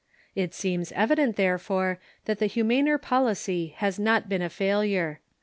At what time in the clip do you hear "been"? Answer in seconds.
4.27-4.41